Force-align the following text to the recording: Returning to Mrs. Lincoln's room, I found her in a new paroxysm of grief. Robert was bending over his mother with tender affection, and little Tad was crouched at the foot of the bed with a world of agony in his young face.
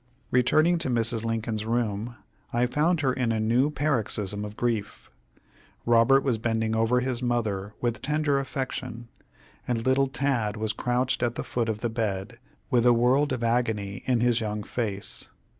Returning 0.31 0.79
to 0.79 0.89
Mrs. 0.89 1.23
Lincoln's 1.23 1.63
room, 1.63 2.15
I 2.51 2.65
found 2.65 3.01
her 3.01 3.13
in 3.13 3.31
a 3.31 3.39
new 3.39 3.69
paroxysm 3.69 4.43
of 4.43 4.57
grief. 4.57 5.11
Robert 5.85 6.23
was 6.23 6.39
bending 6.39 6.75
over 6.75 7.01
his 7.01 7.21
mother 7.21 7.75
with 7.81 8.01
tender 8.01 8.39
affection, 8.39 9.09
and 9.67 9.85
little 9.85 10.07
Tad 10.07 10.57
was 10.57 10.73
crouched 10.73 11.21
at 11.21 11.35
the 11.35 11.43
foot 11.43 11.69
of 11.69 11.81
the 11.81 11.89
bed 11.89 12.39
with 12.71 12.87
a 12.87 12.93
world 12.93 13.31
of 13.31 13.43
agony 13.43 14.01
in 14.07 14.21
his 14.21 14.41
young 14.41 14.63
face. 14.63 15.25